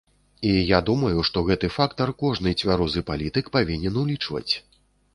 І 0.51 0.53
я 0.69 0.79
думаю, 0.89 1.25
што 1.29 1.43
гэты 1.51 1.71
фактар 1.77 2.13
кожны 2.23 2.57
цвярозы 2.59 3.07
палітык 3.13 3.45
павінен 3.61 4.03
улічваць. 4.07 4.49